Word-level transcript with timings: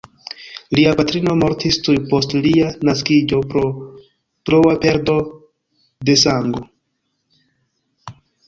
Lia 0.77 0.93
patrino 0.99 1.35
mortis 1.41 1.77
tuj 1.87 1.95
post 2.13 2.33
lia 2.47 2.71
naskiĝo 2.89 3.43
pro 3.53 3.63
troa 4.51 4.75
perdo 4.87 5.19
de 6.11 6.17
sango. 6.25 6.65